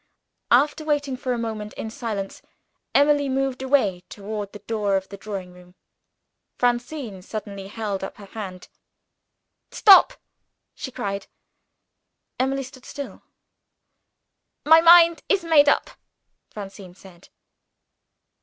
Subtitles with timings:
[0.49, 2.41] After waiting for a moment in silence,
[2.95, 5.75] Emily moved away toward the door of the drawing room.
[6.57, 8.67] Francine suddenly held up her hand.
[9.69, 10.13] "Stop!"
[10.73, 11.27] she cried.
[12.39, 13.21] Emily stood still.
[14.65, 15.91] "My mind is made up,"
[16.49, 17.29] Francine said.